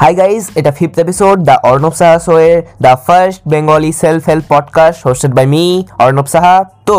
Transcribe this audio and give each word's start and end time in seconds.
High 0.00 0.12
guys 0.14 0.44
এটা 0.54 0.72
fifth 0.72 0.98
episode 0.98 1.36
the 1.44 1.56
Arnab 1.70 1.94
Saha 2.00 2.18
show 2.18 2.34
এর 2.48 2.56
the 2.80 2.94
first 3.06 3.40
Bengali 3.48 3.92
self 4.02 4.22
help 4.28 4.44
podcast 4.48 4.98
hosted 5.06 5.32
by 5.34 5.46
me 5.46 5.64
Arnab 5.98 6.26
Saha 6.26 6.54
তো, 6.86 6.98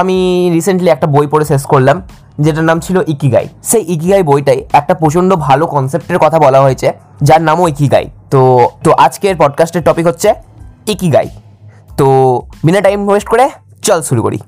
আমি 0.00 0.18
recently 0.54 0.90
একটা 0.90 1.06
বই 1.06 1.26
পড়ে 1.26 1.44
শেষ 1.44 1.62
করলাম, 1.66 1.96
যেটার 2.38 2.64
নাম 2.64 2.78
ছিল 2.80 2.96
ইকিগাই 3.06 3.46
সেই 3.62 3.82
ইকিগাই 3.94 4.22
বইটাই 4.22 4.60
একটা 4.72 4.94
প্রচণ্ড 4.94 5.30
ভালো 5.46 5.64
কনসেপ্টের 5.66 6.18
কথা 6.18 6.38
বলা 6.38 6.60
হয়েছে, 6.60 6.88
যার 7.22 7.42
নামও 7.42 7.68
ইকিগাই 7.68 8.06
তো 8.30 8.40
তো 8.84 8.90
আজকের 9.04 9.34
পডকাস্টের 9.36 9.82
টপিক 9.82 10.06
হচ্ছে 10.06 10.28
ইকিগাই 10.86 11.28
তো, 11.96 12.06
বিনা 12.64 12.80
টাইম 12.80 13.08
ওয়েস্ট 13.08 13.28
করে 13.28 13.44
চল 13.82 14.02
শুরু 14.02 14.22
করি। 14.22 14.38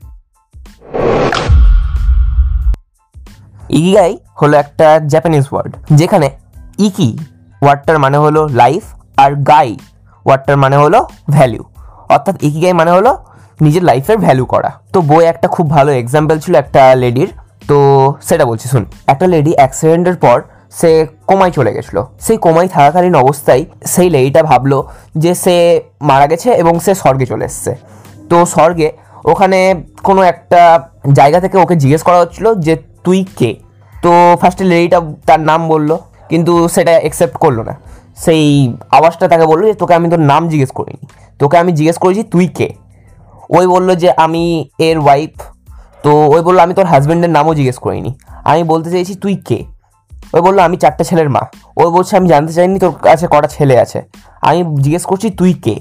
ইকিগাই 3.69 4.13
হলো 4.43 4.55
একটা 4.57 4.87
জাপানিজ 5.07 5.45
ওয়ার্ড 5.51 5.73
যেখানে 5.91 6.29
ইকি 6.79 7.09
ওয়ার্ডটার 7.67 7.99
মানে 8.05 8.19
হলো 8.25 8.41
লাইফ 8.63 8.83
আর 9.23 9.31
গাই 9.51 9.71
ওয়ার্ডটার 10.27 10.57
মানে 10.65 10.77
হলো 10.83 10.99
ভ্যালু 11.35 11.63
অর্থাৎ 12.15 12.37
ইকিগাই 12.47 12.75
মানে 12.81 12.91
হলো 12.97 13.13
নিজের 13.65 13.85
লাইফের 13.91 14.19
ভ্যালু 14.25 14.45
করা। 14.53 14.71
তো 14.93 14.99
বই 15.11 15.25
একটা 15.33 15.47
খুব 15.55 15.67
ভালো 15.77 15.91
এক্সাম্পল 16.03 16.37
ছিল 16.45 16.55
একটা 16.63 16.83
লেডির 17.03 17.31
তো 17.71 17.79
সেটা 18.29 18.45
বলছি 18.51 18.67
শুন 18.73 18.85
একটা 19.13 19.27
লেডি 19.35 19.53
অ্যাক্সিডেন্টের 19.61 20.17
পর 20.25 20.39
সে 20.79 20.91
কোমায় 21.31 21.53
চলে 21.57 21.71
গেছিল। 21.77 21.97
সেই 22.25 22.39
কোমায় 22.45 22.69
থাকাকালীন 22.75 23.15
অবস্থায় 23.25 23.63
সেই 23.95 24.09
লেডিটা 24.15 24.41
ভাবলো 24.51 24.79
যে 25.23 25.33
সে 25.45 25.57
মারা 26.09 26.27
গেছে 26.31 26.49
এবং 26.63 26.75
সে 26.85 26.93
স্বর্গে 27.03 27.27
চলে 27.33 27.45
এসছে। 27.51 27.73
তো 28.31 28.37
স্বর্গে 28.55 28.89
ওখানে 29.33 29.59
কোনো 30.09 30.21
একটা 30.33 30.63
জায়গা 31.19 31.39
থেকে 31.45 31.57
ওকে 31.65 31.75
জিজ্ঞেস 31.83 32.03
করা 32.09 32.19
হচ্ছিল 32.23 32.47
যে 32.67 32.75
তুই 33.05 33.21
কে? 33.39 33.51
তো 34.05 34.11
ফার্স্টে 34.41 34.65
লেডিটা 34.73 34.99
তার 35.29 35.41
নাম 35.51 35.61
বলল। 35.73 35.91
কিন্তু 36.29 36.69
সেটা 36.69 36.91
অ্যাকসেপ্ট 36.91 37.37
করল 37.37 37.61
না। 37.61 37.81
সেই 38.17 38.75
আওয়াজটা 38.91 39.29
তাকে 39.29 39.47
বলল 39.47 39.67
যে, 39.67 39.75
তোকে 39.75 39.95
আমি 39.95 40.11
তোর 40.11 40.21
নাম 40.21 40.49
জিজ্ঞেস 40.49 40.71
করিনি। 40.71 41.07
তোকে 41.39 41.59
আমি 41.59 41.73
জিজ্ঞেস 41.73 41.99
করেছি, 41.99 42.23
তুই 42.23 42.49
কে? 42.49 42.75
ওই 43.51 43.67
বলল 43.67 43.95
যে, 43.95 44.13
আমি 44.13 44.69
এর 44.79 44.99
ওয়াইফ 44.99 45.31
তো 46.03 46.27
ওই 46.27 46.43
বলল, 46.43 46.59
আমি 46.59 46.75
তোর 46.75 46.87
হাজব্যান্ডের 46.87 47.31
নামও 47.31 47.55
জিজ্ঞেস 47.55 47.79
করিনি। 47.79 48.19
আমি 48.45 48.63
বলতে 48.63 48.91
চাইছি, 48.91 49.15
তুই 49.15 49.37
কে? 49.37 49.65
ওই 50.33 50.41
বলল, 50.41 50.59
আমি 50.59 50.77
চারটে 50.77 51.05
ছেলের 51.05 51.31
মা। 51.31 51.41
ওই 51.77 51.91
বলছে, 51.91 52.17
আমি 52.17 52.29
জানতে 52.29 52.53
চাইনি 52.53 52.79
তোর 52.79 52.93
কাছে 52.93 53.27
কটা 53.31 53.49
ছেলে 53.49 53.81
আছে। 53.81 54.03
আমি 54.41 54.65
জিজ্ঞেস 54.77 55.05
করছি, 55.05 55.31
তুই 55.31 55.53
কে? 55.53 55.81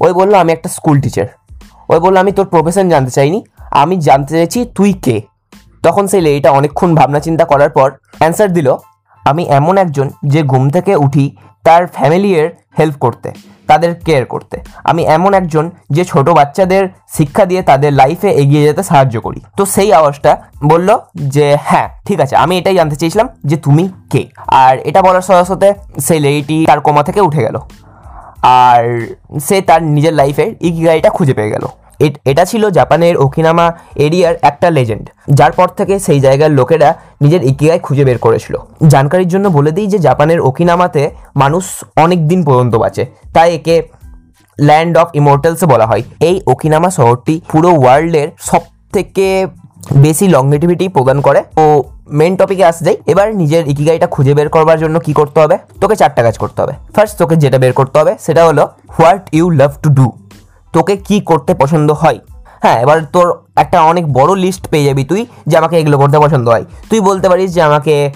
ওই 0.00 0.12
বলল, 0.12 0.34
আমি 0.34 0.52
একটা 0.52 0.68
স্কুল 0.68 1.00
টিচার 1.00 1.26
ওই 1.88 2.00
বলল, 2.00 2.16
আমি 2.16 2.32
তোর 2.32 2.46
প্রফেশন 2.46 2.88
জানতে 2.88 3.10
চাইনি। 3.10 3.44
আমি 3.70 3.96
জানতে 3.96 4.34
চাইছি, 4.34 4.64
তুই 4.74 4.92
কে? 4.92 5.22
তখন 5.82 6.06
সেই 6.06 6.20
লেডিটা 6.20 6.50
অনেকক্ষণ 6.50 6.94
ভাবনা 6.94 7.20
চিন্তা 7.20 7.44
করার 7.44 7.70
পর 7.70 7.92
অ্যান্সার 8.18 8.52
দিল 8.52 8.76
আমি 9.30 9.42
এমন 9.58 9.74
একজন 9.84 10.06
যে 10.32 10.40
ঘুম 10.42 10.64
থেকে 10.70 10.92
উঠি 10.96 11.26
তার 11.64 11.82
ফ্যামিলির 11.86 12.46
হেল্প 12.78 12.96
করতে, 13.04 13.28
তাদের 13.70 13.90
কেয়ার 14.06 14.24
করতে। 14.26 14.56
আমি 14.90 15.02
এমন 15.16 15.30
একজন 15.40 15.64
যে 15.96 16.02
ছোট 16.04 16.26
বাচ্চাদের 16.38 16.84
শিক্ষা 17.16 17.44
দিয়ে 17.50 17.62
তাদের 17.62 17.92
লাইফে 18.00 18.30
এগিয়ে 18.42 18.62
যেতে 18.66 18.82
সাহায্য 18.90 19.16
করি। 19.20 19.40
তো 19.56 19.62
সেই 19.74 19.90
আওয়াজটা 19.98 20.32
বলল 20.64 20.88
যে 21.34 21.46
হ্যাঁ 21.68 21.88
ঠিক 22.06 22.18
আছে, 22.24 22.34
আমি 22.36 22.54
এটাই 22.58 22.76
জানতে 22.80 22.96
চেয়েছিলাম 22.96 23.28
যে 23.50 23.56
তুমি 23.56 23.84
কে? 24.12 24.22
আর 24.62 24.74
এটা 24.88 25.00
বলার 25.06 25.24
সাথে 25.28 25.44
সাথে 25.50 25.68
সেই 26.06 26.20
লেডিটি 26.24 26.58
তার 26.70 26.80
কোমা 26.86 27.02
থেকে 27.08 27.20
উঠে 27.28 27.42
গেল। 27.46 27.56
আর 28.64 28.82
সে 29.46 29.56
তার 29.68 29.80
নিজের 29.96 30.14
লাইফের 30.20 30.50
ইকিগাইটা 30.68 31.10
খুঁজে 31.16 31.34
পেয়ে 31.38 31.50
গেল। 31.54 31.64
এট- 32.02 32.44
ছিল 32.44 32.70
জাপানের 32.70 33.16
ওকিনামা 33.16 33.72
এরিয়ার 33.96 34.34
একটা 34.42 34.70
লেজেন্ড। 34.70 35.10
যার 35.28 35.52
পর 35.52 35.68
থেকে 35.68 35.98
সেই 35.98 36.20
জায়গার 36.20 36.50
লোকেরা 36.50 36.94
নিজের 37.20 37.44
ইকিগাই 37.44 37.78
খুঁজে 37.78 38.04
বের 38.04 38.18
করেছিল। 38.18 38.56
জানকারির 38.88 39.28
জন্য 39.28 39.48
বলে 39.48 39.70
দিই 39.70 39.86
যে 39.86 39.98
জাপানের 39.98 40.40
ওকিনামাতে 40.40 41.10
মানুষ 41.36 41.64
অনেক 41.96 42.28
দিন 42.28 42.44
পর্যন্ত 42.44 42.74
বাঁচে। 42.74 43.06
তাই 43.34 43.54
একে 43.54 43.88
ল্যান্ড 44.60 44.98
অফ 44.98 45.08
ইমোর্টালসে 45.14 45.66
বলা 45.66 45.86
হয়। 45.86 46.02
এই 46.20 46.40
ওকিনামা 46.46 46.90
শহরটি 46.90 47.40
পুরো 47.48 47.80
ওয়ার্ল্ডের 47.80 48.28
সব 48.38 48.60
থেকে 48.92 49.46
বেশি 49.92 50.28
লংগেটিভিটি 50.28 50.88
প্রদান 50.88 51.20
করে। 51.20 51.44
ও 51.56 51.82
মেন 52.10 52.36
টপিকে 52.36 52.64
আসে 52.64 52.84
যাই। 52.84 52.96
এবার 53.06 53.36
নিজের 53.36 53.68
ইকিগাইটা 53.68 54.06
খুঁজে 54.06 54.34
বের 54.34 54.48
করবার 54.48 54.78
জন্য 54.78 55.00
কি 55.00 55.12
করতে 55.12 55.40
হবে? 55.40 55.58
তোকে 55.80 55.96
চারটা 55.96 56.22
কাজ 56.22 56.38
করতে 56.38 56.62
হবে। 56.62 56.72
ফার্স্ট 56.94 57.18
তোকে 57.18 57.36
যেটা 57.36 57.58
বের 57.58 57.72
করতে 57.72 57.98
হবে 57.98 58.14
সেটা 58.20 58.46
হলো 58.46 58.68
what 58.98 59.28
you 59.32 59.50
love 59.50 59.72
to 59.82 59.90
do 59.90 60.12
তোকে 60.72 60.96
কি 60.96 61.20
করতে 61.20 61.54
পছন্দ 61.54 61.92
হয়? 61.92 62.18
হ্যাঁ 62.62 62.80
এবার 62.80 63.04
তোর 63.04 63.26
একটা 63.56 63.82
অনেক 63.82 64.12
বড় 64.12 64.36
লিস্ট 64.36 64.68
পেয়ে 64.68 64.84
যাবি 64.84 65.04
তুই 65.04 65.26
যে 65.46 65.58
আমাকে 65.58 65.78
এগুলো 65.78 65.98
করতে 65.98 66.18
পছন্দ 66.18 66.48
হয়। 66.48 66.64
তুই 66.90 67.00
বলতে 67.00 67.28
পারিস 67.28 67.54
যে 67.54 67.62
আমাকে 67.62 68.12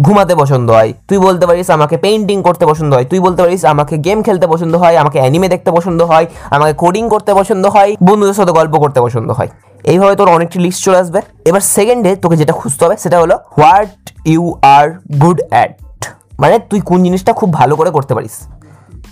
ঘুমাতে 0.00 0.34
পছন্দ 0.34 0.70
হয়। 0.70 0.92
তুই 1.08 1.18
বলতে 1.18 1.46
পারিস 1.46 1.70
আমাকে 1.70 1.96
পেইন্টিং 1.96 2.42
করতে 2.42 2.66
পছন্দ 2.66 2.94
হয়। 2.94 3.04
তুই 3.04 3.20
বলতে 3.20 3.42
পারিস 3.42 3.64
আমাকে 3.64 3.98
গেম 3.98 4.22
খেলতে 4.22 4.46
পছন্দ 4.46 4.76
হয়, 4.76 4.96
আমাকে 4.96 5.18
অ্যানিমে 5.18 5.48
দেখতে 5.48 5.70
পছন্দ 5.70 6.02
হয়, 6.02 6.26
আমাকে 6.50 6.72
কোডিং 6.72 7.08
করতে 7.08 7.34
পছন্দ 7.34 7.66
হয়, 7.66 7.96
বন্ধুদের 8.02 8.34
সাথে 8.34 8.52
গল্প 8.52 8.74
করতে 8.76 9.00
পছন্দ 9.00 9.30
হয়। 9.30 9.48
এইভাবে 9.84 10.16
তোর 10.16 10.28
অনেকটি 10.28 10.58
লিস্ট 10.58 10.84
চলে 10.84 10.98
আসবে। 10.98 11.20
এবার 11.44 11.60
সেকেন্ডে 11.60 12.16
তোকে 12.16 12.36
যেটা 12.36 12.52
খুঁজতে 12.52 12.84
হবে 12.84 12.96
সেটা 12.96 13.20
হলো 13.20 13.38
what 13.58 14.12
you 14.26 14.54
are 14.62 14.90
good 15.22 15.40
at 15.50 16.04
মানে 16.38 16.58
তুই 16.58 16.80
কোন 16.80 17.02
জিনিসটা 17.02 17.32
খুব 17.32 17.52
ভালো 17.52 17.76
করে 17.76 17.90
করতে 17.90 18.14
পারিস। 18.14 18.48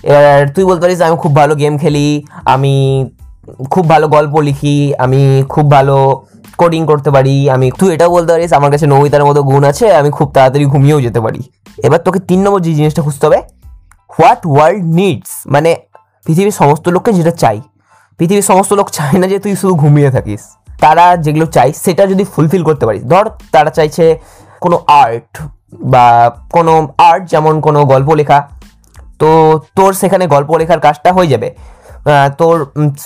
এবার 0.04 0.48
তুই 0.54 0.65
বলতে 0.65 0.82
পারিস 0.82 1.00
আমি 1.00 1.16
খুব 1.16 1.32
ভালো 1.37 1.54
গেম 1.54 1.75
খেলি, 1.78 2.09
আমি 2.44 2.75
খুব 3.70 3.84
ভালো 3.88 4.06
গল্প 4.09 4.34
লিখি, 4.38 4.78
আমি 4.98 5.20
খুব 5.48 5.70
ভালো 5.70 5.97
কোডিং 6.56 6.82
করতে 6.87 7.10
পারি, 7.10 7.37
আমি 7.50 7.66
তুই 7.78 7.88
এটাও 7.94 8.10
বলতে 8.10 8.31
পারিস, 8.32 8.53
আমার 8.53 8.70
কাছে 8.70 8.87
নবিতার 8.87 9.25
মতো 9.25 9.41
গুণ 9.42 9.62
আছে, 9.65 9.87
আমি 9.97 10.10
খুব 10.10 10.28
তাড়াতাড়ি 10.34 10.65
ঘুমিয়েও 10.65 11.00
যেতে 11.00 11.20
পারি। 11.20 11.41
এবার 11.78 12.00
তোকে 12.06 12.19
তিন 12.28 12.38
নম্বর 12.44 12.60
যে 12.60 12.70
জিনিসটা 12.75 13.03
খুঁজতে 13.03 13.25
হবে 13.26 13.41
হোয়াট 14.10 14.42
ওয়ার্ল্ড 14.47 14.84
নিডস 14.98 15.31
মানে 15.47 15.70
পৃথিবীর 16.26 16.56
সমস্ত 16.60 16.84
লোককে 16.88 17.10
যেটা 17.12 17.32
চাই। 17.42 17.59
পৃথিবীর 18.19 18.47
সমস্ত 18.50 18.72
লোক 18.72 18.88
চায় 18.91 19.16
না 19.19 19.26
যে 19.32 19.38
তুই 19.38 19.53
শুধু 19.56 19.75
ঘুমিয়ে 19.75 20.10
থাকিস। 20.10 20.42
তারা 20.81 21.16
যেগুলো 21.16 21.47
চাই 21.47 21.71
সেটা 21.84 22.03
যদি 22.06 22.25
ফুলফিল 22.32 22.62
করতে 22.65 22.84
পারিস। 22.86 23.03
ধর, 23.12 23.25
তারা 23.53 23.71
চাইছে 23.71 24.04
কোনো 24.60 24.76
আর্ট 25.03 25.31
বা 25.92 26.06
কোনো 26.53 26.72
আর্ট 27.10 27.22
যেমন 27.31 27.54
কোনো 27.60 27.81
গল্প 27.84 28.09
লেখা 28.15 28.38
তো 29.20 29.60
তোর 29.76 29.92
সেখানে 29.92 30.25
গল্প 30.34 30.50
লেখার 30.60 30.80
কাজটা 30.86 31.10
হয়ে 31.12 31.26
যাবে। 31.26 31.48
তোর 32.38 32.56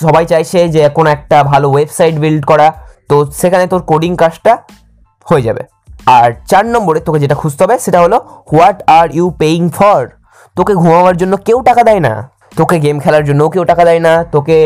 সবাই 0.03 0.25
চাইছে 0.27 0.69
যে 0.69 0.89
কোনো 0.89 1.09
একটা 1.11 1.45
ভালো 1.45 1.67
ওয়েবসাইট 1.71 2.15
বিল্ড 2.25 2.43
করা। 2.47 2.69
তো 3.09 3.17
সেখানে 3.41 3.65
তোর 3.73 3.83
কোডিং 3.91 4.13
কাজটা 4.17 4.53
হয়ে 5.27 5.43
যাবে। 5.43 5.63
আর 6.07 6.29
চার 6.51 6.65
নম্বরে 6.67 7.01
তোকে 7.01 7.19
যেটা 7.25 7.35
খুঁজতে 7.35 7.65
হবে 7.65 7.77
সেটা 7.79 7.99
হলো 8.01 8.17
what 8.53 8.79
are 8.99 9.07
you 9.17 9.27
paying 9.43 9.63
for 9.69 10.01
তোকে 10.57 10.73
ঘুমাবার 10.75 11.17
জন্য 11.17 11.35
কেউ 11.37 11.59
টাকা 11.69 11.83
দেয় 11.89 12.01
না। 12.07 12.13
তোকে 12.57 12.77
গেম 12.85 12.97
খেলার 13.01 13.25
জন্যও 13.25 13.49
কেউ 13.55 13.65
টাকা 13.65 13.85
দেয় 13.85 14.01
না। 14.07 14.13
তোকে 14.35 14.59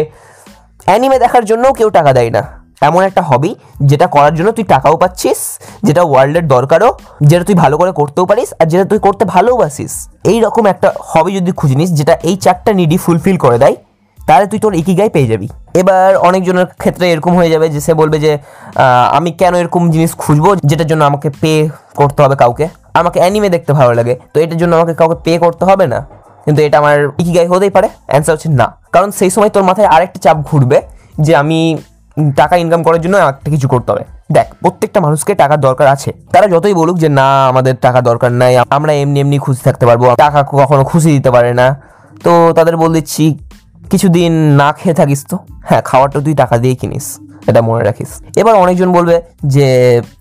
অ্যানিমে 0.84 1.18
দেখার 1.18 1.44
জন্যও 1.50 1.72
কেউ 1.72 1.88
টাকা 1.90 2.12
দেয় 2.12 2.30
না। 2.30 2.42
এমন 2.88 3.00
একটা 3.08 3.22
হবি 3.30 3.50
যেটা 3.90 4.06
করার 4.14 4.32
জন্য 4.38 4.48
তুই 4.56 4.64
টাকাও 4.74 4.94
পাচ্ছিস, 5.02 5.38
যেটা 5.86 6.02
ওয়ার্ল্ডের 6.10 6.46
দরকারও, 6.54 6.90
যেটা 7.28 7.44
তুই 7.48 7.56
ভালো 7.62 7.74
করে 7.80 7.92
করতেও 8.00 8.24
পারিস 8.30 8.48
আর 8.60 8.66
যেটা 8.72 8.84
তুই 8.90 8.98
করতে 9.06 9.24
ভালোবাসিস। 9.34 9.92
এই 10.30 10.38
রকম 10.46 10.64
একটা 10.72 10.88
হবি 11.12 11.30
যদি 11.38 11.52
খুঁজে 11.60 11.76
নিস, 11.80 11.90
যেটা 11.98 12.14
এই 12.28 12.34
চারটা 12.44 12.70
নিডি 12.78 12.96
ফুলফিল 13.04 13.36
করে 13.44 13.58
দেয়, 13.62 13.76
তাহলে 14.18 14.46
তুই 14.50 14.58
তোর 14.64 14.72
ইকিগাই 14.80 15.10
পেয়ে 15.14 15.28
যাবি। 15.32 15.48
এবার 15.80 16.08
অনেকজনের 16.28 16.66
ক্ষেত্রে 16.82 17.04
এরকম 17.12 17.32
হয়ে 17.38 17.50
যাবে 17.54 17.66
যে 17.74 17.80
সে 17.86 17.92
বলবে 18.00 18.16
যে 18.24 18.32
আমি 19.18 19.30
কেন 19.40 19.52
এরকম 19.62 19.82
জিনিস 19.94 20.10
খুঁজবো, 20.22 20.50
যেটার 20.68 20.88
জন্য 20.90 21.02
আমাকে 21.10 21.28
পে 21.42 21.52
করতে 22.00 22.20
হবে 22.24 22.36
কাউকে? 22.42 22.66
আমাকে 23.00 23.18
অ্যানিমে 23.22 23.48
দেখতে 23.56 23.72
ভালো 23.78 23.92
লাগে, 23.98 24.14
তো 24.32 24.36
এটার 24.44 24.58
জন্য 24.60 24.72
আমাকে 24.78 24.94
কাউকে 25.00 25.16
পে 25.24 25.32
করতে 25.44 25.64
হবে 25.70 25.86
না? 25.92 26.00
কিন্তু 26.44 26.60
এটা 26.66 26.76
আমার 26.82 26.96
ইকিগাই 27.22 27.46
হতেই 27.52 27.72
পারে। 27.76 27.88
অ্যান্সার 28.10 28.32
হচ্ছে 28.34 28.48
না। 28.60 28.66
কারণ 28.94 29.08
সেই 29.18 29.30
সময় 29.34 29.50
তোর 29.54 29.64
মাথায় 29.68 29.88
আরেকটা 29.94 30.18
চাপ 30.24 30.36
ঘুরবে 30.48 30.78
যে 31.24 31.32
আমি 31.42 31.60
টাকা 32.36 32.54
ইনকাম 32.56 32.80
করার 32.86 33.00
জন্য 33.00 33.16
একটা 33.16 33.48
কিছু 33.54 33.66
করতে 33.68 33.88
হবে। 33.92 34.04
দেখ, 34.36 34.46
প্রত্যেকটা 34.62 34.98
মানুষকে 35.00 35.32
টাকার 35.34 35.60
দরকার 35.60 35.86
আছে। 35.94 36.10
তারা 36.32 36.46
যতই 36.54 36.74
বলুক 36.80 36.96
যে, 37.02 37.08
না, 37.08 37.28
আমাদের 37.50 37.74
টাকা 37.80 38.00
দরকার 38.00 38.30
নাই, 38.32 38.52
আমরা 38.76 38.92
এমনি 39.02 39.18
এমনি 39.20 39.36
খুশি 39.38 39.60
থাকতে 39.68 39.84
পারব, 39.86 40.02
টাকা 40.24 40.40
কখনো 40.42 40.82
খুশি 40.84 41.08
দিতে 41.16 41.30
পারে 41.30 41.50
না। 41.60 41.66
তো 42.24 42.32
তাদের 42.56 42.74
বল 42.76 42.90
দিচ্ছি, 42.92 43.24
কিছুদিন 43.90 44.32
না 44.60 44.68
খেয়ে 44.72 44.96
থাকিস 45.00 45.20
তো? 45.30 45.36
হ্যাঁ 45.68 45.82
খাওয়ারটা 45.88 46.18
তুই 46.26 46.34
টাকা 46.34 46.54
দিয়ে 46.62 46.74
কিনিস, 46.74 47.06
এটা 47.46 47.60
মনে 47.62 47.82
রাখিস। 47.84 48.10
এবার 48.40 48.54
অনেকজন 48.54 48.92
বলবে 48.92 49.16
যে, 49.54 49.66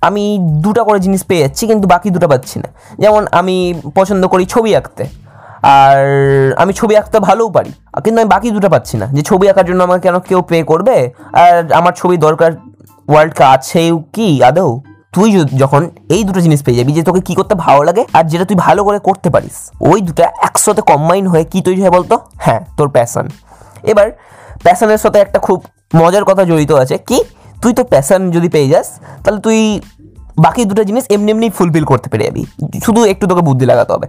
আমি 0.02 0.24
দুটা 0.64 0.82
করে 0.84 1.00
জিনিস 1.00 1.22
পেয়ে 1.30 1.42
যাচ্ছি, 1.42 1.64
কিন্তু 1.68 1.86
বাকি 1.88 2.08
দুটো 2.16 2.28
পাচ্ছি 2.28 2.58
না। 2.64 2.70
যেমন 3.00 3.22
আমি 3.40 3.56
পছন্দ 3.96 4.24
করি 4.28 4.44
ছবি 4.46 4.72
আঁকতে। 4.76 5.04
আর 5.64 5.98
আমি 6.62 6.72
ছবি 6.80 6.94
আঁকতে 7.00 7.18
ভালোও 7.28 7.50
পারি, 7.56 7.72
কিন্তু 8.04 8.18
আমি 8.22 8.30
বাকি 8.36 8.48
দুটো 8.56 8.70
পাচ্ছি 8.74 8.96
না। 9.02 9.08
যে 9.16 9.22
ছবি 9.30 9.46
আঁকার 9.52 9.66
জন্য 9.70 9.82
আমাকে 9.88 10.02
কেন 10.06 10.16
কেউ 10.30 10.40
পে 10.50 10.58
করবে? 10.72 10.96
আর 11.44 11.56
আমার 11.80 11.94
ছবি 12.00 12.16
দরকার 12.28 12.52
ওয়ার্ল্ড 13.08 13.34
কা 13.40 13.46
আছেও 13.56 13.96
কি 14.16 14.28
আদৌ? 14.50 14.72
তুই 15.16 15.30
যখন 15.62 15.82
এই 16.16 16.22
দুটো 16.28 16.40
জিনিস 16.46 16.60
পেয়ে 16.66 16.78
যাবি 16.80 16.92
যে 16.98 17.04
তোকে 17.10 17.22
কি 17.28 17.34
করতে 17.40 17.54
ভালো 17.66 17.82
লাগে 17.88 18.04
আর 18.18 18.24
যেটা 18.32 18.46
তুই 18.50 18.58
ভালো 18.66 18.82
করে 18.88 19.00
করতে 19.08 19.28
পারিস, 19.34 19.58
ওই 19.92 20.00
দুটো 20.08 20.22
একসাথে 20.48 20.82
কম্বাইন 20.92 21.26
হয়ে 21.32 21.46
কি 21.52 21.60
তৈরি 21.68 21.80
হয় 21.84 21.94
বলতো? 21.98 22.16
হ্যাঁ 22.46 22.62
তোর 22.78 22.88
প্যাশন 22.96 23.26
এবার 23.92 24.08
প্যাশনের 24.66 25.00
সাথে 25.04 25.18
একটা 25.26 25.40
খুব 25.46 25.58
মজার 26.00 26.24
কথা 26.30 26.44
জড়িত 26.50 26.72
আছে 26.84 26.96
কি? 27.10 27.18
তুই 27.62 27.72
তো 27.78 27.84
প্যাশন 27.94 28.22
যদি 28.36 28.48
পেয়ে 28.56 28.70
যাস, 28.74 28.88
তাহলে 29.24 29.40
তুই 29.46 29.60
বাকি 30.46 30.62
দুটো 30.70 30.84
জিনিস 30.90 31.04
এমনি 31.16 31.30
এমনি 31.36 31.48
ফুলফিল 31.58 31.86
করতে 31.92 32.08
পেরে 32.12 32.24
যাবি। 32.28 32.44
শুধু 32.86 33.02
একটু 33.12 33.26
তোকে 33.30 33.44
বুদ্ধি 33.48 33.66
লাগাতে 33.72 33.92
হবে। 33.96 34.08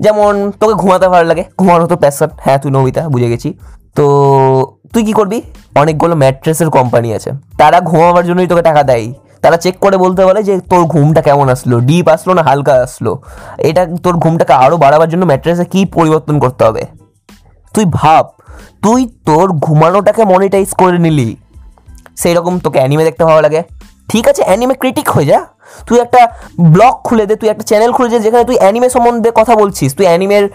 যেমন 0.00 0.52
তোকে 0.60 0.74
ঘুমাতে 0.74 1.08
ভালো 1.08 1.28
লাগে 1.28 1.44
ঘুমানো 1.58 1.86
তো 1.86 1.96
প্যাশন 1.96 2.28
হ্যাঁ 2.40 2.58
তুই 2.58 2.70
নবিতা 2.70 3.08
বুঝে 3.08 3.28
গেছি। 3.28 3.58
তো 3.94 4.76
তুই 4.92 5.04
কি 5.04 5.12
করবি? 5.12 5.42
অনেকগুলো 5.76 6.16
ম্যাট্রেসের 6.16 6.70
কোম্পানি 6.70 7.14
আছে। 7.14 7.30
তারা 7.58 7.80
ঘুমাবার 7.80 8.26
জন্যই 8.26 8.46
তোকে 8.46 8.62
টাকা 8.62 8.82
দেয়। 8.82 9.12
তারা 9.40 9.56
চেক 9.56 9.78
করে 9.78 9.96
বলতে 9.96 10.24
বলে 10.24 10.42
যে, 10.42 10.60
তোর 10.60 10.84
ঘুমটা 10.84 11.22
কেমন 11.22 11.48
আসলো? 11.48 11.80
ডিপ 11.80 12.08
আসলো 12.08 12.34
না 12.34 12.42
হালকা 12.42 12.74
আসলো? 12.74 13.22
এটা 13.58 13.86
তোর 14.02 14.16
ঘুমটাকে 14.16 14.52
আরও 14.52 14.76
বাড়াবার 14.76 15.08
জন্য 15.08 15.24
ম্যাট্রেসে 15.24 15.64
কী 15.64 15.84
পরিবর্তন 15.84 16.38
করতে 16.38 16.64
হবে? 16.64 16.84
তুই 17.74 17.84
ভাব, 17.92 18.28
তুই 18.82 19.08
তোর 19.26 19.52
ঘুমানোটাকে 19.52 20.24
মনিটাইজ 20.24 20.74
করে 20.74 20.98
নিলি। 20.98 21.36
সেই 22.16 22.34
রকম 22.34 22.58
তোকে 22.58 22.78
অ্যানিমে 22.78 23.04
দেখতে 23.04 23.24
ভালো 23.24 23.40
লাগে। 23.40 23.62
ঠিক 24.08 24.28
আছে 24.28 24.42
অ্যানিমে 24.42 24.74
ক্রিটিক 24.74 25.08
হয়ে 25.08 25.26
যা। 25.26 25.46
তুই 25.86 26.00
একটা 26.00 26.28
ব্লগ 26.60 26.92
খুলে 27.04 27.26
দে, 27.26 27.36
তুই 27.36 27.48
একটা 27.48 27.62
চ্যানেল 27.62 27.92
খুলে 27.92 28.08
দে 28.08 28.20
যেখানে 28.20 28.44
তুই 28.44 28.58
অ্যানিমে 28.58 28.90
সম্বন্ধে 28.90 29.30
কথা 29.34 29.54
বলছিস। 29.54 29.94
তুই 29.94 30.06
অ্যানিমের 30.06 30.48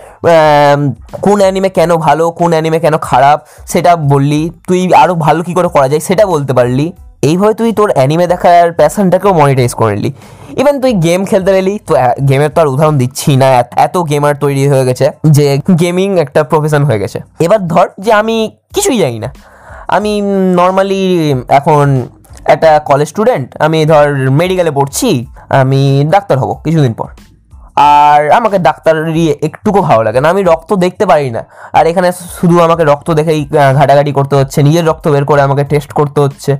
কোন 1.21 1.39
অ্যানিমে 1.39 1.69
কেন 1.69 1.95
ভালো, 1.95 2.31
কোন 2.31 2.51
অ্যানিমে 2.51 2.79
কেন 2.79 2.97
খারাপ, 2.97 3.41
সেটা 3.65 3.95
বললি। 3.95 4.51
তুই 4.67 4.93
আরও 4.93 5.15
ভালো 5.15 5.43
কী 5.43 5.53
করে 5.53 5.67
করা 5.67 5.87
যায় 5.87 5.99
সেটা 5.99 6.25
বলতে 6.25 6.53
পারলি। 6.53 6.93
এইভাবে 7.21 7.53
তুই 7.53 7.73
তোর 7.73 7.91
অ্যানিমে 7.91 8.27
দেখার 8.27 8.71
প্যাশনটাকেও 8.71 9.33
মনিটাইজ 9.33 9.73
করে 9.73 9.95
নিলি। 9.95 10.13
ইভেন 10.57 10.81
তুই 10.81 10.93
গেম 10.93 11.25
খেলতে 11.25 11.53
গেলি 11.53 11.79
তো 11.87 11.95
গেমের 12.29 12.49
তো 12.49 12.61
আর 12.61 12.67
উদাহরণ 12.67 12.97
দিচ্ছি 12.97 13.35
না। 13.35 13.45
এত- 13.45 13.79
এত 13.79 13.97
গেমার 13.97 14.35
তৈরি 14.35 14.67
হয়ে 14.67 14.85
গেছে 14.85 15.11
যে 15.27 15.59
গেমিং 15.79 16.19
একটা 16.19 16.43
প্রফেশন 16.43 16.83
হয়ে 16.83 16.99
গেছে। 16.99 17.19
এবার 17.39 17.67
ধর 17.67 17.89
যে 17.99 18.13
আমি 18.13 18.51
কিছুই 18.75 18.99
জানি 18.99 19.19
না। 19.19 19.33
আমি 19.87 20.21
নর্মালি 20.55 21.35
এখন 21.49 22.07
একটা 22.53 22.79
কলেজ 22.79 23.07
স্টুডেন্ট 23.07 23.47
আমি 23.57 23.85
ধর 23.85 24.29
মেডিকেলে 24.29 24.71
পড়ছি, 24.71 25.09
আমি 25.49 25.81
ডাক্তার 26.13 26.37
হব 26.39 26.51
কিছুদিন 26.65 26.93
পর। 26.93 27.09
আর 27.75 28.31
আমাকে 28.31 28.59
ডাক্তারি 28.59 29.31
একটুকু 29.47 29.81
ভালো 29.81 30.03
লাগে 30.03 30.21
না, 30.21 30.29
আমি 30.29 30.43
রক্ত 30.43 30.73
দেখতে 30.73 31.05
পারি 31.05 31.31
না। 31.31 31.41
আর 31.73 31.87
এখানে 31.87 32.11
শুধু 32.39 32.55
আমাকে 32.61 32.83
রক্ত 32.83 33.11
দেখেই 33.11 33.41
ঘাটাঘাটি 33.79 34.11
করতে 34.11 34.35
হচ্ছে, 34.35 34.63
নিজের 34.63 34.85
রক্ত 34.85 35.07
বের 35.07 35.25
করে 35.25 35.41
আমাকে 35.41 35.63
টেস্ট 35.63 35.93
করতে 35.93 36.21
হচ্ছে। 36.21 36.57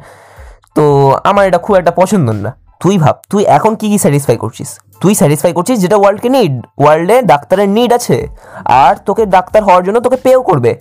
তো 0.75 0.83
আমার 1.23 1.47
এটা 1.47 1.57
খুব 1.57 1.75
একটা 1.75 1.91
পছন্দ 1.91 2.29
না। 2.29 2.51
তুই 2.81 2.97
ভাব, 2.97 3.15
তুই 3.29 3.43
এখন 3.57 3.75
কি 3.75 3.87
কি 3.89 3.97
স্যাটিসফাই 3.97 4.37
করছিস? 4.37 4.79
তুই 5.01 5.15
স্যাটিসফাই 5.15 5.53
করছিস 5.53 5.79
যেটা 5.79 5.97
ওয়ার্ল্ডকে 5.97 6.29
নিড 6.29 6.53
ওয়ার্ল্ডে 6.77 7.21
ডাক্তারের 7.21 7.69
নিড 7.69 7.93
আছে। 7.93 8.27
আর 8.65 8.93
তোকে 9.05 9.25
ডাক্তার 9.25 9.63
হওয়ার 9.63 9.83
জন্য 9.83 9.99
তোকে 9.99 10.17
পেও 10.17 10.41
করবে। 10.43 10.71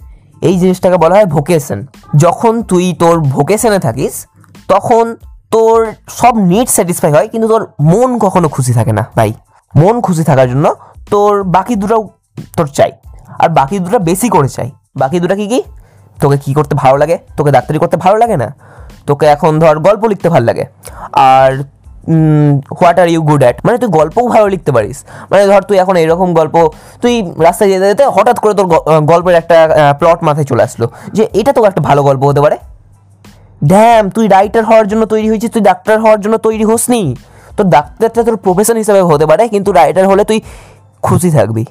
এই 0.42 0.58
জিনিসটাকে 0.58 0.96
বলা 0.96 1.14
হয় 1.14 1.26
ভোকেশন 1.26 1.86
যখন 2.16 2.62
তুই 2.62 2.94
তোর 2.98 3.20
ভোকেশনে 3.20 3.78
থাকিস 3.78 4.14
তখন 4.68 5.04
তোর 5.54 5.76
সব 6.18 6.34
নিড 6.50 6.68
স্যাটিসফাই 6.76 7.12
হয়, 7.16 7.28
কিন্তু 7.32 7.46
তোর 7.52 7.62
মন 7.92 8.10
কখনো 8.18 8.48
খুশি 8.48 8.72
থাকে 8.78 8.92
না, 8.98 9.04
ভাই। 9.18 9.30
মন 9.74 9.94
খুশি 10.06 10.22
থাকার 10.24 10.48
জন্য 10.52 10.66
তোর 11.12 11.32
বাকি 11.56 11.74
দুটো 11.82 11.96
তোর 12.56 12.66
চাই। 12.78 12.92
আর 13.42 13.48
বাকি 13.58 13.76
দুটো 13.78 13.98
বেশি 13.98 14.28
করে 14.28 14.48
চাই। 14.48 14.68
বাকি 14.96 15.16
দুটো 15.20 15.34
কি 15.40 15.46
কি? 15.52 15.60
তোকে 16.22 16.36
কি 16.44 16.50
করতে 16.54 16.74
ভালো 16.82 16.96
লাগে? 17.02 17.16
তোকে 17.36 17.50
ডাক্তারি 17.56 17.78
করতে 17.82 17.96
ভালো 18.04 18.16
লাগে 18.22 18.36
না? 18.42 18.48
তোকে 19.06 19.26
এখন 19.34 19.52
ধর 19.62 19.76
গল্প 19.86 20.02
লিখতে 20.12 20.28
ভালো 20.34 20.44
লাগে। 20.50 20.64
আর 21.30 21.50
what 22.78 22.96
are 23.02 23.08
you 23.08 23.20
good 23.22 23.42
at 23.44 23.56
মানে 23.66 23.76
তুই 23.82 23.90
গল্পও 23.98 24.26
ভালো 24.34 24.46
লিখতে 24.54 24.70
পারিস। 24.76 24.98
মানে 25.30 25.42
ধর 25.50 25.62
তুই 25.68 25.76
এখন 25.82 25.94
এরকম 25.96 26.28
গল্প, 26.34 26.56
তুই 27.02 27.14
রাস্তায় 27.46 27.68
যেতে 27.72 27.86
যেতে 27.90 28.04
হঠাৎ 28.16 28.36
করে 28.42 28.54
তোর 28.58 28.66
গল্পের 29.12 29.34
একটা 29.34 29.56
প্লট 30.00 30.18
মাথায় 30.28 30.46
চলে 30.50 30.62
আসলো 30.68 30.86
যে 31.16 31.22
এটা 31.40 31.52
তো 31.56 31.60
একটা 31.70 31.82
ভালো 31.88 32.00
গল্প 32.08 32.22
হতে 32.30 32.40
পারে। 32.44 32.56
ড্যাম 33.66 34.10
তুই 34.10 34.28
রাইটার 34.28 34.64
হওয়ার 34.64 34.88
জন্য 34.88 35.06
তৈরি 35.06 35.28
হয়েছিস, 35.28 35.50
তুই 35.50 35.62
ডাক্তার 35.62 36.00
হওয়ার 36.00 36.20
জন্য 36.20 36.38
তৈরি 36.38 36.64
হোসনি? 36.64 37.16
তোর 37.56 37.66
ডাক্তারটা 37.66 38.22
তোর 38.22 38.36
প্রফেশন 38.36 38.76
হিসাবে 38.76 39.02
হতে 39.02 39.26
পারে, 39.26 39.48
কিন্তু 39.48 39.72
রাইটার 39.72 40.06
হলে 40.08 40.24
তুই 40.24 40.40
খুশি 41.02 41.30
থাকবি। 41.30 41.64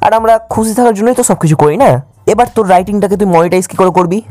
আর 0.00 0.12
আমরা 0.12 0.38
খুশি 0.38 0.74
থাকার 0.74 0.94
জন্যই 0.94 1.14
তো 1.14 1.22
সব 1.22 1.34
কিছু 1.34 1.56
করি, 1.56 1.76
না? 1.76 2.02
এবার 2.26 2.46
তোর 2.54 2.68
রাইটিংটাকে 2.68 3.16
তুই 3.16 3.26
মনিটাইজ 3.26 3.66
কী 3.66 3.76
করে 3.76 3.90
করবি? 3.90 4.22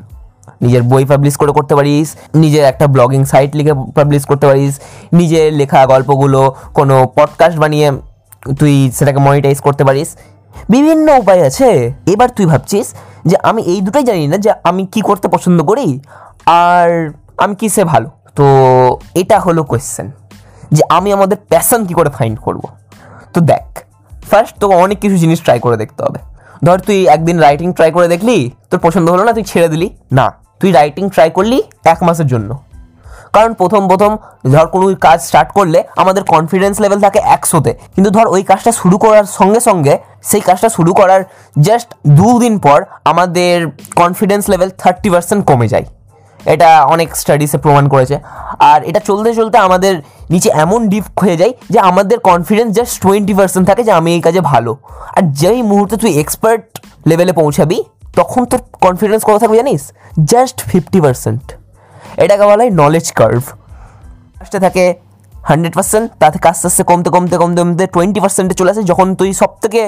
নিজের 0.62 0.84
বই 0.84 1.06
পাবলিশ 1.06 1.38
করে 1.38 1.52
করতে 1.52 1.76
পারিস, 1.76 2.16
নিজের 2.36 2.64
একটা 2.64 2.88
ব্লগিং 2.88 3.26
সাইট 3.26 3.56
লিখে 3.56 3.74
পাবলিশ 3.96 4.26
করতে 4.26 4.48
পারিস, 4.48 4.80
নিজের 5.14 5.54
লেখা 5.54 5.86
গল্পগুলো 5.86 6.56
কোনো 6.74 7.08
পডকাস্ট 7.16 7.58
বানিয়ে 7.60 7.92
তুই 8.60 8.92
সেটাকে 8.96 9.20
মনিটাইজ 9.20 9.60
করতে 9.60 9.84
পারিস। 9.84 10.16
বিভিন্ন 10.70 11.18
উপায় 11.18 11.46
আছে। 11.46 11.94
এবার 12.06 12.30
তুই 12.30 12.46
ভাবছিস 12.46 12.94
যে 13.26 13.36
আমি 13.44 13.62
এই 13.62 13.82
দুটোই 13.82 14.04
জানি 14.04 14.28
না 14.28 14.38
যে 14.38 14.52
আমি 14.64 14.86
কি 14.86 15.02
করতে 15.02 15.28
পছন্দ 15.28 15.64
করি। 15.64 16.00
আর 16.50 16.90
আমি 17.38 17.56
কিসে 17.56 17.84
ভালো? 17.84 18.10
তো 18.36 18.46
এটা 19.16 19.40
হলো 19.40 19.64
কোয়েশ্চেন 19.64 20.12
যে 20.72 20.82
আমি 20.90 21.14
আমাদের 21.14 21.38
প্যাশন 21.52 21.86
কী 21.86 21.94
করে 21.94 22.10
ফাইন্ড 22.10 22.40
করব? 22.40 22.64
তো 23.34 23.42
দেখ 23.42 23.66
ফার্স্ট 24.30 24.56
তোকে 24.60 24.76
অনেক 24.76 25.00
কিছু 25.00 25.18
জিনিস 25.18 25.40
ট্রাই 25.46 25.60
করে 25.60 25.78
দেখতে 25.78 26.04
হবে। 26.04 26.20
ধর 26.66 26.80
তুই 26.80 27.08
একদিন 27.08 27.40
রাইটিং 27.40 27.74
ট্রাই 27.74 27.92
করে 27.92 28.08
দেখলি, 28.08 28.52
তোর 28.70 28.80
পছন্দ 28.80 29.10
হলো 29.10 29.24
না, 29.24 29.32
তুই 29.34 29.44
ছেড়ে 29.44 29.68
দিলি? 29.68 29.88
না, 30.12 30.32
তুই 30.60 30.72
রাইটিং 30.72 31.10
ট্রাই 31.10 31.30
করলি 31.30 31.64
এক 31.84 32.04
মাসের 32.04 32.28
জন্য। 32.28 32.50
কারণ 33.34 33.54
প্রথম 33.54 33.88
প্রথম 33.88 34.18
ধর 34.52 34.68
কোনো 34.68 34.96
কাজ 34.96 35.22
স্টার্ট 35.22 35.52
করলে 35.52 35.84
আমাদের 35.98 36.24
কনফিডেন্স 36.24 36.76
লেভেল 36.84 37.00
থাকে 37.00 37.20
একশোতে 37.20 37.74
কিন্তু 37.96 38.10
ধর 38.10 38.28
ওই 38.28 38.44
কাজটা 38.44 38.72
শুরু 38.72 38.98
করার 38.98 39.26
সঙ্গে 39.40 39.60
সঙ্গে 39.60 39.94
সেই 40.24 40.42
কাজটা 40.42 40.70
শুরু 40.70 40.94
করার 40.94 41.24
জাস্ট 41.62 41.90
দুদিন 42.08 42.60
পর 42.60 42.80
আমাদের 43.12 43.56
কনফিডেন্স 43.96 44.44
লেভেল 44.50 44.70
থার্টি 44.78 45.10
পার্সেন্ট 45.10 45.46
কমে 45.46 45.68
যায়। 45.68 45.86
এটা 46.46 46.70
অনেক 46.84 47.10
স্টাডিসে 47.16 47.58
প্রমাণ 47.58 47.86
করেছে। 47.94 48.16
আর 48.72 48.80
এটা 48.90 49.00
চলতে 49.00 49.32
চলতে 49.34 49.58
আমাদের 49.58 49.94
নিচে 50.30 50.50
এমন 50.64 50.80
ডিপ 50.92 51.06
হয়ে 51.24 51.38
যায় 51.38 51.54
যে 51.70 51.80
আমাদের 51.80 52.18
কনফিডেন্স 52.30 52.70
জাস্ট 52.78 52.96
টোয়েন্টি 53.04 53.34
পার্সেন্ট 53.34 53.66
থাকে 53.70 53.82
যে 53.84 53.92
আমি 53.92 54.10
এই 54.16 54.22
কাজে 54.22 54.42
ভালো। 54.42 54.72
আর 55.18 55.24
যেই 55.42 55.62
মুহূর্তে 55.62 55.96
তুই 55.98 56.12
এক্সপার্ট 56.24 56.64
লেভেলে 57.10 57.34
পৌঁছাবি, 57.34 57.78
তখন 58.16 58.42
তোর 58.52 58.60
কনফিডেন্স 58.86 59.22
কত 59.28 59.38
থাকবে 59.42 59.58
জানিস? 59.62 59.82
জাস্ট 60.34 60.58
ফিফটি 60.70 61.00
পার্সেন্ট 61.02 61.44
এটাকে 62.24 62.44
বলা 62.44 62.64
হয় 62.64 62.72
নলেজ 62.82 63.08
কার্ভ 63.20 63.44
ফার্স্টে 64.38 64.60
থাকে 64.60 64.84
হান্ড্রেড 65.50 65.74
পার্সেন্ট 65.78 66.06
তা 66.22 66.28
থেকে 66.34 66.48
আস্তে 66.52 66.66
আস্তে 66.70 66.84
কমতে 66.90 67.10
কমতে 67.16 67.36
কমতে 67.42 67.60
কমতে 67.64 67.84
টোয়েন্টি 67.96 68.20
পার্সেন্টে 68.24 68.56
চলে 68.60 68.70
আসে। 68.74 68.84
যখন 68.92 69.08
তুই 69.20 69.30
সব 69.42 69.52
থেকে 69.64 69.82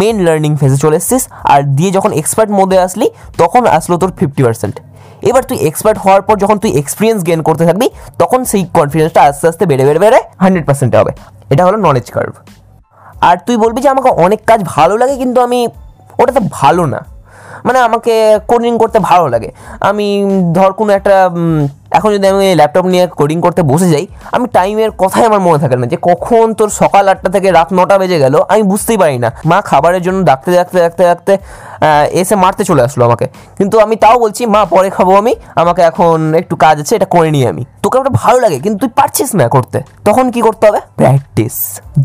মেন 0.00 0.16
লার্নিং 0.26 0.52
ফেজে 0.60 0.78
চলে 0.84 0.96
এসেছিস, 1.00 1.22
আর 1.52 1.60
দিয়ে 1.76 1.90
যখন 1.96 2.10
এক্সপার্ট 2.20 2.50
মোডে 2.58 2.76
আসলি, 2.86 3.06
তখন 3.42 3.62
আসলো 3.78 3.94
তোর 4.02 4.10
ফিফটি 4.18 4.42
পার্সেন্ট 4.46 4.76
এবার 5.28 5.42
তুই 5.48 5.58
এক্সপার্ট 5.68 5.98
হওয়ার 6.04 6.22
পর 6.28 6.34
যখন 6.42 6.56
তুই 6.62 6.70
এক্সপিরিয়েন্স 6.82 7.20
গেন 7.28 7.40
করতে 7.48 7.64
থাকবি, 7.68 7.86
তখন 8.22 8.40
সেই 8.50 8.62
কনফিডেন্সটা 8.78 9.20
আস্তে 9.28 9.46
আস্তে 9.50 9.64
বেড়ে 9.70 9.84
বেড়ে 9.88 10.00
বেড়ে 10.04 10.18
হান্ড্রেড 10.42 10.64
পার্সেন্টে 10.68 10.96
হবে। 11.00 11.12
এটা 11.52 11.62
হলো 11.66 11.78
নলেজ 11.86 12.06
কার্ভ 12.16 12.34
আর 13.28 13.36
তুই 13.46 13.56
বলবি 13.64 13.78
যে, 13.84 13.88
আমাকে 13.94 14.10
অনেক 14.24 14.40
কাজ 14.50 14.60
ভালো 14.76 14.94
লাগে, 15.00 15.14
কিন্তু 15.22 15.38
আমি 15.46 15.58
ওটাতে 16.20 16.40
ভালো 16.60 16.84
না। 16.94 17.00
মানে 17.66 17.78
আমাকে 17.88 18.14
কোডিং 18.50 18.72
করতে 18.82 18.98
ভালো 19.10 19.26
লাগে। 19.34 19.50
আমি 19.88 20.06
ধর 20.56 20.70
কোনো 20.80 20.90
একটা 20.98 21.14
এখন 21.98 22.10
যদি 22.14 22.26
আমি 22.32 22.46
ল্যাপটপ 22.60 22.84
নিয়ে 22.92 23.04
কোডিং 23.20 23.38
করতে 23.46 23.60
বসে 23.70 23.88
যাই, 23.94 24.04
আমি 24.36 24.46
টাইমের 24.56 24.90
কথাই 25.02 25.24
আমার 25.30 25.40
মনে 25.46 25.58
থাকে 25.62 25.76
না 25.80 25.86
যে 25.92 25.98
কখন 26.08 26.44
তোর 26.58 26.70
সকাল 26.80 27.04
আটটা 27.12 27.28
থেকে 27.36 27.48
রাত 27.58 27.68
নটা 27.78 27.96
বেজে 28.00 28.18
গেল, 28.24 28.34
আমি 28.52 28.62
বুঝতেই 28.72 28.98
পারি 29.02 29.16
না। 29.24 29.28
মা 29.50 29.58
খাবারের 29.70 30.02
জন্য 30.06 30.18
ডাকতে 30.30 30.50
ডাকতে 30.56 30.78
ডাকতে 30.84 31.02
ডাকতে 31.10 31.32
এসে 32.20 32.34
মারতে 32.42 32.62
চলে 32.64 32.82
আসলো 32.86 33.02
আমাকে। 33.08 33.26
কিন্তু 33.58 33.76
আমি 33.84 33.94
তাও 33.96 34.16
বলছি, 34.24 34.42
মা, 34.54 34.60
পরে 34.74 34.88
খাব 34.96 35.08
আমি, 35.20 35.32
আমাকে 35.62 35.82
এখন 35.90 36.16
একটু 36.40 36.54
কাজ 36.64 36.76
আছে, 36.82 36.92
এটা 36.98 37.08
করে 37.14 37.28
নিই 37.34 37.44
আমি। 37.52 37.62
তোকে 37.82 37.96
ওটা 37.98 38.12
ভালো 38.22 38.38
লাগে, 38.44 38.58
কিন্তু 38.64 38.78
তুই 38.82 38.90
পারছিস 38.98 39.30
না 39.40 39.46
করতে। 39.48 39.78
তখন 40.04 40.24
কি 40.34 40.40
করতে 40.40 40.64
হবে? 40.68 40.80
প্র্যাকটিস 41.00 41.56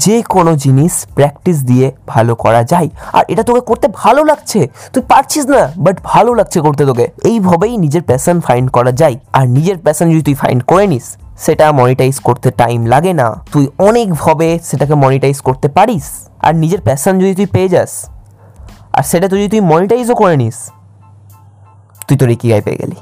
যে 0.03 0.15
কোনো 0.35 0.51
জিনিস 0.63 0.93
প্র্যাকটিস 1.17 1.57
দিয়ে 1.69 1.87
ভালো 2.07 2.33
করা 2.43 2.61
যায়। 2.63 2.89
আর 3.17 3.23
এটা 3.27 3.43
তোকে 3.43 3.61
করতে 3.69 3.87
ভালো 4.01 4.21
লাগছে। 4.23 4.59
তুই 4.93 5.03
পারছিস 5.11 5.43
না 5.53 5.61
বাট 5.77 5.95
ভালো 6.03 6.31
লাগছে 6.39 6.59
করতে 6.61 6.83
তোকে। 6.89 7.05
এইভাবেই 7.29 7.73
নিজের 7.83 8.03
প্যাশন 8.09 8.37
ফাইন্ড 8.47 8.67
করা 8.77 8.91
যায়। 9.01 9.15
আর 9.37 9.45
নিজের 9.57 9.77
প্যাশন 9.79 10.07
যদি 10.11 10.23
তুই 10.23 10.33
ফাইন্ড 10.33 10.61
করে 10.63 10.87
নিস, 10.87 11.05
সেটা 11.37 11.65
মনিটাইজ 11.71 12.15
করতে 12.19 12.51
টাইম 12.51 12.79
লাগে 12.85 13.13
না। 13.13 13.27
তুই 13.53 13.65
অনেকভাবে 13.87 14.59
সেটাকে 14.63 14.93
মনিটাইজ 14.93 15.37
করতে 15.41 15.67
পারিস, 15.67 16.07
আর 16.39 16.53
নিজের 16.55 16.81
প্যাশন 16.81 17.13
যদি 17.19 17.33
তুই 17.35 17.45
পেয়ে 17.45 17.69
যাস, 17.69 17.91
আর 18.93 19.03
সেটা 19.03 19.27
তুই 19.27 19.39
যদি 19.39 19.49
তুই 19.49 19.61
মনিটাইজও 19.61 20.15
করে 20.15 20.35
নিস, 20.37 20.57
তুই 22.07 22.15
তোর 22.17 22.29
ইকিগাই 22.29 22.61
পেয়ে 22.61 22.77
গেলি। 22.77 22.97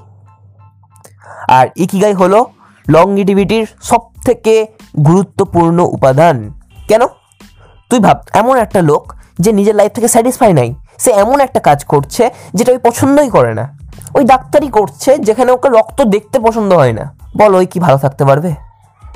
আর 1.47 1.65
ইকিগাই 1.75 2.13
হলো 2.13 2.39
লংগিটিভিটির 2.89 3.65
সব 3.81 4.01
থেকে 4.25 4.53
গুরুত্বপূর্ণ 5.05 5.79
উপাদান। 5.95 6.35
কেন? 6.87 7.01
তুই 7.89 7.99
ভাব, 7.99 8.17
এমন 8.33 8.55
একটা 8.57 8.79
লোক 8.81 9.03
যে 9.39 9.51
নিজের 9.51 9.75
লাইফ 9.75 9.91
থেকে 9.91 10.07
স্যাটিসফাই 10.07 10.53
নাই। 10.53 10.75
সে 10.97 11.11
এমন 11.11 11.39
একটা 11.39 11.59
কাজ 11.59 11.85
করছে 11.85 12.29
যেটা 12.53 12.71
ওই 12.71 12.77
পছন্দই 12.77 13.29
করে 13.29 13.53
না। 13.53 13.77
ওই 14.15 14.23
ডাক্তারি 14.23 14.67
করছে 14.67 15.17
যেখানে 15.17 15.51
ওকে 15.51 15.69
রক্ত 15.69 16.01
দেখতে 16.01 16.39
পছন্দ 16.39 16.73
হয় 16.73 16.93
না। 16.93 17.17
বল 17.37 17.55
ওই 17.55 17.65
কি 17.65 17.79
ভালো 17.79 17.97
থাকতে 17.97 18.25
পারবে? 18.25 18.55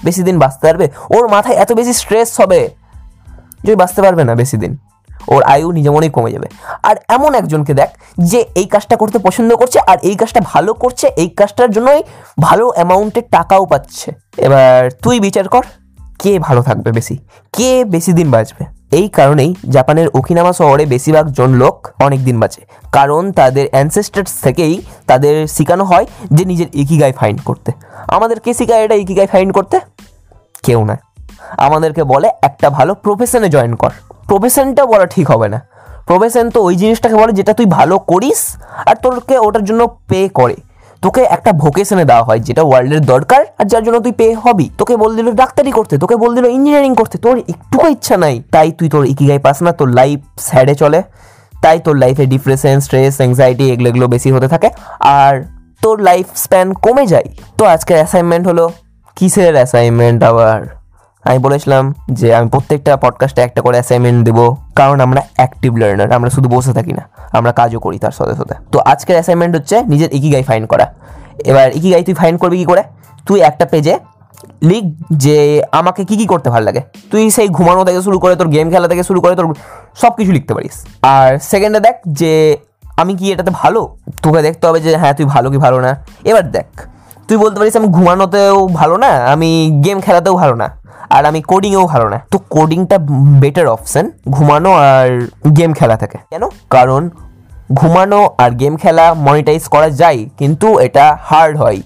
বেশি 0.04 0.24
দিন 0.24 0.40
বাঁচতে 0.40 0.68
পারবে? 0.68 0.90
ওর 1.10 1.28
মাথায় 1.28 1.58
এত 1.58 1.74
বেশি 1.74 1.94
স্ট্রেস 1.94 2.42
হবে 2.42 2.70
যে 3.64 3.76
বাঁচতে 3.76 4.02
পারবে 4.02 4.24
না 4.24 4.36
বেশি 4.36 4.58
দিন। 4.58 4.78
ওর 5.28 5.44
আয়ু 5.44 5.72
নিজে 5.72 5.90
মনেই 5.90 6.10
কমে 6.10 6.32
যাবে। 6.32 6.48
আর 6.84 6.96
এমন 7.08 7.36
একজনকে 7.36 7.74
দেখ 7.74 7.90
যে 8.18 8.46
এই 8.56 8.66
কাজটা 8.66 8.96
করতে 8.96 9.20
পছন্দ 9.20 9.56
করছে 9.56 9.80
আর 9.88 9.98
এই 10.02 10.16
কাজটা 10.16 10.42
ভালো 10.44 10.74
করছে, 10.74 11.08
এই 11.08 11.30
কাজটার 11.30 11.72
জন্যই 11.72 12.04
ভালো 12.40 12.68
অ্যামাউন্টের 12.68 13.24
টাকাও 13.32 13.66
পাচ্ছে। 13.66 14.12
এবার 14.38 14.92
তুই 14.92 15.20
বিচার 15.20 15.48
কর, 15.48 15.64
কে 16.20 16.40
ভালো 16.40 16.62
থাকবে 16.62 16.92
বেশি? 16.92 17.18
কে 17.54 17.86
বেশি 17.86 18.14
দিন 18.14 18.32
বাঁচবে? 18.32 18.81
এই 18.92 19.08
কারণেই 19.08 19.56
জাপানের 19.70 20.08
ওকিনামা 20.14 20.54
শহরে 20.54 20.86
বেশিরভাগ 20.86 21.32
জন 21.32 21.50
লোক 21.50 21.88
অনেক 22.00 22.26
দিন 22.26 22.40
বাঁচে। 22.40 22.62
কারণ 22.92 23.32
তাদের 23.32 23.68
অ্যানসেস্টার্স 23.72 24.42
থেকেই 24.42 24.82
তাদের 25.08 25.48
শেখানো 25.48 25.84
হয় 25.84 26.06
যে 26.34 26.46
নিজের 26.46 26.68
ইকিগাই 26.74 27.12
ফাইন্ড 27.12 27.42
করতে। 27.42 27.72
আমাদের 28.08 28.40
কে 28.40 28.54
শেখায় 28.54 28.84
এটা 28.84 28.96
ইকিগাই 28.96 29.28
ফাইন্ড 29.28 29.54
করতে? 29.54 29.80
কেউ 30.64 30.86
না। 30.86 31.00
আমাদেরকে 31.58 32.04
বলে 32.04 32.32
একটা 32.42 32.70
ভালো 32.70 32.96
প্রফেশনে 32.96 33.50
জয়েন 33.50 33.76
কর। 33.76 33.90
প্রফেশনটা 34.28 34.86
বলা 34.86 35.06
ঠিক 35.06 35.32
হবে 35.32 35.50
না। 35.50 35.68
প্রফেশন 36.08 36.50
তো 36.50 36.64
ওই 36.64 36.76
জিনিসটাকে 36.76 37.16
বলে 37.16 37.34
যেটা 37.34 37.54
তুই 37.54 37.66
ভালো 37.66 38.00
করিস 38.00 38.56
আর 38.86 38.96
তোরকে 38.96 39.38
ওটার 39.38 39.64
জন্য 39.64 39.98
পে 40.08 40.30
করে। 40.30 40.56
তোকে 41.02 41.22
একটা 41.36 41.52
ভোকেশনে 41.52 42.06
দেওয়া 42.06 42.24
হয়, 42.24 42.40
যেটা 42.40 42.64
ওয়ার্ল্ডের 42.64 43.04
দরকার 43.14 43.42
আর 43.60 43.66
যার 43.72 43.84
জন্য 43.86 43.98
তুই 44.06 44.12
পেয়ে 44.12 44.36
হবি। 44.44 44.70
তোকে 44.78 44.94
বল 44.98 45.12
দিল 45.16 45.28
ডাক্তারি 45.32 45.72
করতে, 45.72 45.94
তোকে 45.98 46.16
বল 46.16 46.32
দিল 46.36 46.46
ইঞ্জিনিয়ারিং 46.46 46.96
করতে, 46.96 47.18
তোর 47.18 47.36
একটুকু 47.54 47.88
ইচ্ছা 47.88 48.16
নাই। 48.18 48.36
তাই 48.52 48.72
তুই 48.72 48.88
তোর 48.90 49.04
ইকিগাই 49.06 49.40
পাস 49.40 49.58
না, 49.62 49.72
তোর 49.72 49.90
লাইফ 50.00 50.20
স্যাডে 50.40 50.76
চলে। 50.76 51.00
তাই 51.64 51.78
তোর 51.86 51.96
লাইফে 52.04 52.26
ডিপ্রেশন 52.26 52.76
স্ট্রেস 52.80 53.14
অ্যাংজাইটি 53.18 53.66
এগুলো 53.74 53.88
এগুলো 53.90 54.08
বেশি 54.08 54.30
হতে 54.32 54.48
থাকে। 54.48 54.70
আর 55.00 55.34
তোর 55.82 55.96
লাইফ 56.02 56.26
স্প্যান 56.44 56.68
কমে 56.86 57.06
যায়। 57.14 57.28
তো 57.58 57.64
আজকের 57.66 57.98
অ্যাসাইনমেন্ট 58.02 58.48
হলো, 58.48 58.66
কিসের 59.18 59.54
অ্যাসাইনমেন্ট 59.56 60.20
আবার? 60.24 60.81
আমি 61.26 61.40
বলেছিলাম 61.40 61.84
যে 62.20 62.28
আমি 62.38 62.48
প্রত্যেকটা 62.54 62.92
পডকাস্টে 62.98 63.42
একটা 63.48 63.62
করে 63.66 63.76
অ্যাসাইনমেন্ট 63.80 64.20
দেবো, 64.28 64.46
কারণ 64.80 64.98
আমরা 65.06 65.22
অ্যাক্টিভ 65.40 65.72
লার্নার 65.82 66.10
আমরা 66.18 66.30
শুধু 66.36 66.48
বসে 66.56 66.74
থাকি 66.78 66.94
না, 67.00 67.04
আমরা 67.38 67.52
কাজও 67.60 67.80
করি 67.86 67.98
তার 68.04 68.16
সাথে 68.20 68.34
সাথে। 68.40 68.56
তো 68.74 68.78
আজকের 68.92 69.16
অ্যাসাইনমেন্ট 69.18 69.54
হচ্ছে 69.58 69.76
নিজের 69.92 70.10
ইকিগাই 70.18 70.44
ফাইন 70.50 70.64
করা। 70.72 70.86
এবার 71.50 71.68
ইকিগাই 71.78 72.04
তুই 72.08 72.16
ফাইন 72.22 72.36
করবি 72.42 72.58
কী 72.62 72.66
করে? 72.72 72.84
তুই 73.28 73.38
একটা 73.50 73.66
পেজে 73.66 73.94
লিখ 74.70 74.84
যে 75.24 75.38
আমাকে 75.80 76.02
কি 76.10 76.16
কি 76.18 76.26
করতে 76.26 76.48
ভালো 76.54 76.66
লাগে। 76.70 76.82
তুই 77.12 77.24
সেই 77.36 77.48
ঘুমানো 77.58 77.82
থেকে 77.88 78.02
শুরু 78.02 78.18
করে 78.24 78.34
তোর 78.36 78.48
গেম 78.56 78.68
খেলা 78.74 78.88
থেকে 78.92 79.04
শুরু 79.10 79.20
করে 79.24 79.34
তোর 79.40 79.48
সব 80.02 80.12
কিছু 80.18 80.32
লিখতে 80.38 80.54
পারিস। 80.54 80.76
আর 81.16 81.30
সেকেন্ডে 81.52 81.80
দেখ 81.88 81.96
যে 82.20 82.32
আমি 83.02 83.14
কি 83.20 83.26
এটাতে 83.34 83.52
ভালো? 83.62 83.82
তোকে 84.24 84.42
দেখতে 84.48 84.64
হবে 84.68 84.80
যে 84.86 84.92
হ্যাঁ 85.02 85.14
তুই 85.18 85.26
ভালো 85.34 85.48
কি 85.54 85.58
ভালো 85.66 85.78
না। 85.86 85.92
এবার 86.30 86.44
দেখ, 86.58 86.68
তুই 87.28 87.38
বলতে 87.44 87.58
পারিস 87.60 87.76
আমি 87.76 87.90
ঘুমানোতেও 87.98 88.58
ভালো 88.80 88.96
না, 89.04 89.12
আমি 89.34 89.50
গেম 89.86 89.98
খেলাতেও 90.06 90.36
ভালো 90.42 90.56
না। 90.62 90.68
আর 91.16 91.24
আমি 91.26 91.42
কোডিংয়েও 91.42 91.86
ভালো 91.86 92.08
না। 92.10 92.20
তো 92.32 92.38
কোডিংটা 92.50 92.98
বেটার 93.42 93.68
অপশন 93.68 94.06
ঘুমানো 94.30 94.72
আর 94.90 95.10
গেম 95.58 95.72
খেলা 95.74 95.96
থেকে। 95.98 96.18
কেন? 96.30 96.44
কারণ 96.70 97.02
ঘুমানো 97.74 98.20
আর 98.38 98.52
গেম 98.52 98.74
খেলা 98.76 99.06
মনিটাইজ 99.28 99.64
করা 99.74 99.90
যায়, 100.02 100.20
কিন্তু 100.40 100.68
এটা 100.80 101.06
হার্ড 101.24 101.56
হয়। 101.58 101.80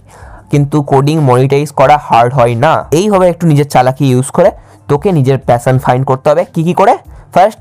কিন্তু 0.51 0.77
কোডিং 0.91 1.17
মনিটাইজ 1.19 1.69
করা 1.71 1.95
হার্ড 2.07 2.31
হয় 2.33 2.55
না। 2.55 2.73
এইভাবে 2.91 3.25
একটু 3.29 3.47
নিজের 3.47 3.67
চালাকি 3.69 4.05
ইউজ 4.09 4.27
করে, 4.37 4.49
তোকে 4.87 5.09
নিজের 5.11 5.37
প্যাশন 5.47 5.75
ফাইন্ড 5.79 6.03
করতে 6.09 6.27
হবে। 6.29 6.43
কি 6.53 6.61
কি 6.63 6.73
করে? 6.73 6.93
ফার্স্ট 7.33 7.59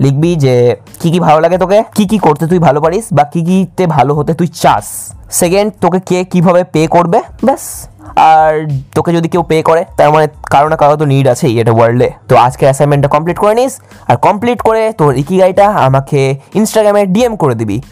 লিখবি 0.00 0.36
যে, 0.36 0.76
কি 1.00 1.10
কি 1.10 1.20
ভালো 1.20 1.40
লাগে 1.40 1.58
তোকে? 1.58 1.84
কি 1.94 2.06
কি 2.06 2.18
করতে 2.18 2.46
তুই 2.46 2.58
ভালো 2.58 2.80
পারিস? 2.80 3.04
বা 3.12 3.24
কি 3.24 3.42
কিতে 3.42 3.86
ভালো 3.86 4.14
হতে 4.14 4.34
তুই 4.34 4.46
চাস? 4.46 5.12
সেকেন্ড 5.30 5.72
তোকে 5.80 6.00
কে 6.00 6.24
কীভাবে 6.24 6.64
পে 6.64 6.86
করবে? 6.86 7.22
ব্যাস। 7.44 7.88
আর 8.16 8.68
তোকে 8.94 9.12
যদি 9.12 9.28
কেউ 9.28 9.42
পে 9.42 9.62
করে, 9.62 9.84
তার 9.96 10.10
মানে 10.10 10.28
কারও 10.44 10.68
না 10.68 10.76
কারও 10.76 10.96
তো 10.96 11.04
নিড 11.04 11.28
আছেই 11.28 11.60
এটা 11.60 11.72
ওয়ার্ল্ডে 11.72 12.10
তো 12.28 12.36
আজকে 12.36 12.66
অ্যাসাইনমেন্টটা 12.66 13.08
কমপ্লিট 13.08 13.38
করে 13.38 13.54
নিস। 13.54 13.80
আর 14.08 14.16
কমপ্লিট 14.16 14.60
করে 14.60 14.92
তোর 14.92 15.12
ইকি 15.12 15.20
ইকিগাইটা 15.20 15.68
আমাকে 15.68 16.38
ইনস্টাগ্রামে 16.54 17.06
ডিএম 17.06 17.36
করে 17.36 17.54
দিবি। 17.54 17.82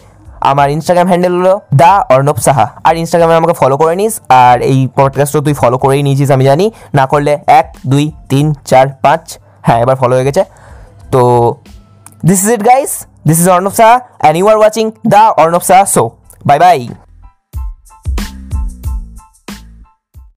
আমার 0.41 0.69
ইনস্টাগ্রাম 0.69 1.07
হ্যান্ডেল 1.07 1.37
হলো 1.37 1.59
দা 1.73 2.05
অর্ণব 2.09 2.35
সাহা। 2.35 2.69
আর 2.83 2.97
ইনস্টাগ্রামে 2.97 3.35
আমাকে 3.35 3.53
ফলো 3.53 3.77
করে 3.77 3.95
নিস। 3.95 4.19
আর 4.29 4.61
এই 4.61 4.89
পডকাস্টও 4.95 5.41
তুই 5.41 5.53
ফলো 5.53 5.77
করেই 5.77 6.03
নিয়েছিস, 6.03 6.31
আমি 6.31 6.45
জানি। 6.45 6.71
না 6.93 7.05
করলে 7.05 7.39
এক, 7.47 7.75
দুই, 7.87 8.11
তিন, 8.29 8.53
চার, 8.65 8.87
পাঁচ। 9.01 9.37
হ্যাঁ 9.61 9.79
এবার 9.79 9.95
ফলো 9.95 10.15
হয়ে 10.15 10.25
গেছে। 10.25 10.43
তো 11.11 11.55
This 12.23 12.43
is 12.43 12.49
it 12.49 12.63
guys. 12.63 13.07
This 13.25 13.39
is 13.39 13.47
Arnopsa 13.47 14.05
and 14.21 14.37
you 14.37 14.47
are 14.47 14.57
watching 14.57 14.91
The 15.03 15.33
arnopsa 15.37 15.87
so 15.87 16.09
Show. 16.09 16.17
Bye 16.45 16.59
bye. 16.59 17.10